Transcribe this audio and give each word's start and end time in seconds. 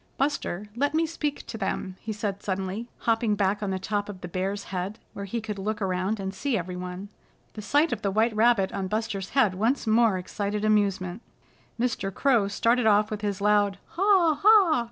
"Buster, 0.17 0.67
let 0.75 0.95
me 0.95 1.05
speak 1.05 1.45
to 1.45 1.59
them," 1.59 1.95
he 1.99 2.11
said 2.11 2.41
suddenly, 2.41 2.87
hopping 3.01 3.35
back 3.35 3.61
on 3.61 3.69
the 3.69 3.77
top 3.77 4.09
of 4.09 4.21
the 4.21 4.27
Bear's 4.27 4.63
head 4.73 4.97
where 5.13 5.25
he 5.25 5.39
could 5.39 5.59
look 5.59 5.79
around 5.79 6.19
and 6.19 6.33
see 6.33 6.57
everyone. 6.57 7.09
The 7.53 7.61
sight 7.61 7.93
of 7.93 8.01
the 8.01 8.09
white 8.09 8.35
rabbit 8.35 8.71
on 8.73 8.87
Buster's 8.87 9.29
head 9.37 9.53
once 9.53 9.85
more 9.85 10.17
excited 10.17 10.65
amusement. 10.65 11.21
Mr. 11.79 12.11
Crow 12.11 12.47
started 12.47 12.87
off 12.87 13.11
with 13.11 13.21
his 13.21 13.41
loud 13.41 13.77
"Ha! 13.89 14.39
Ha!" 14.41 14.79